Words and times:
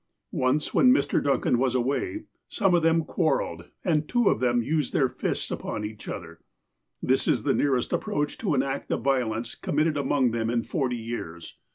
Once, 0.33 0.73
when 0.73 0.91
Mr. 0.91 1.23
Duncan 1.23 1.59
was 1.59 1.75
away, 1.75 2.23
some 2.49 2.73
of 2.73 2.81
them 2.81 3.03
quar 3.05 3.37
relled, 3.37 3.69
and 3.85 4.09
two 4.09 4.29
of 4.29 4.39
them 4.39 4.63
used 4.63 4.93
their 4.93 5.07
fists 5.07 5.51
upon 5.51 5.85
each 5.85 6.07
other. 6.07 6.39
That 7.03 7.27
is 7.27 7.43
the 7.43 7.53
nearest 7.53 7.93
approach 7.93 8.39
to 8.39 8.55
an 8.55 8.63
act 8.63 8.89
of 8.89 9.03
violence 9.03 9.53
com 9.53 9.75
mitted 9.75 9.97
amoug 9.97 10.31
them 10.31 10.49
in 10.49 10.63
forty 10.63 10.97
years 10.97 11.55